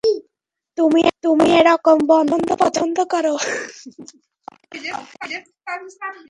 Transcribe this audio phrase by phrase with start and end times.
[1.23, 3.33] তুমি এরকম রন্ধন পছন্দ করো?